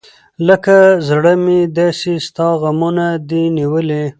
[0.47, 0.75] لکه
[1.07, 4.03] زړه مې داسې ستا غمونه دى نیولي.